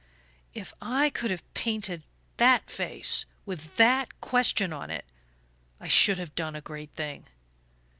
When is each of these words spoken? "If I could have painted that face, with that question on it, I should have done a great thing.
"If 0.55 0.73
I 0.81 1.11
could 1.11 1.29
have 1.29 1.43
painted 1.53 2.01
that 2.37 2.71
face, 2.71 3.27
with 3.45 3.77
that 3.77 4.19
question 4.19 4.73
on 4.73 4.89
it, 4.89 5.05
I 5.79 5.87
should 5.89 6.17
have 6.17 6.33
done 6.33 6.55
a 6.55 6.59
great 6.61 6.91
thing. 6.95 7.27